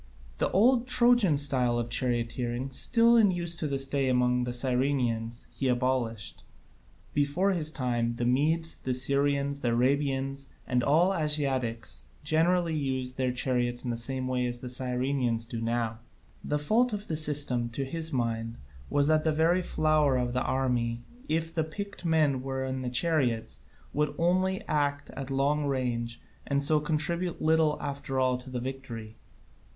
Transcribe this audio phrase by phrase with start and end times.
[0.39, 5.45] The old Trojan type of charioteering, still in use to this day among the Cyrenaeans,
[5.51, 6.43] he abolished;
[7.13, 13.31] before his time the Medes, the Syrians, the Arabians, and all Asiatics generally, used their
[13.31, 15.99] chariots in the same way as the Cyrenaeans do now.
[16.43, 18.55] The fault of the system to his mind
[18.89, 22.89] was that the very flower of the army, if the picked men were in the
[22.89, 23.59] chariots,
[23.95, 29.17] could only act at long range and so contribute little after all to the victory.